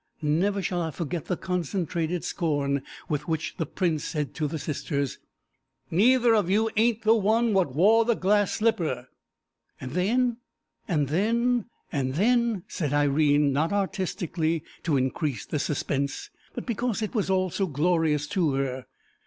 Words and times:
Never 0.23 0.63
shall 0.63 0.81
I 0.81 0.89
forget 0.89 1.25
the 1.25 1.37
concentrated 1.37 2.23
scorn 2.23 2.81
with 3.07 3.27
which 3.27 3.57
the 3.57 3.67
prince 3.67 4.03
said 4.03 4.33
to 4.33 4.47
the 4.47 4.57
sisters, 4.57 5.19
"Neither 5.91 6.33
of 6.33 6.49
you 6.49 6.71
ain't 6.75 7.03
the 7.03 7.13
one 7.13 7.53
what 7.53 7.75
wore 7.75 8.03
the 8.03 8.15
glass 8.15 8.51
slipper." 8.53 9.09
"And 9.79 9.91
then 9.91 10.37
and 10.87 11.07
then 11.09 11.65
and 11.91 12.15
then," 12.15 12.63
said 12.67 12.93
Irene, 12.93 13.53
not 13.53 13.71
artistically 13.71 14.63
to 14.81 14.97
increase 14.97 15.45
the 15.45 15.59
suspense, 15.59 16.31
but 16.55 16.65
because 16.65 17.03
it 17.03 17.13
was 17.13 17.29
all 17.29 17.51
so 17.51 17.67
glorious 17.67 18.25
to 18.29 18.53
her. 18.55 18.87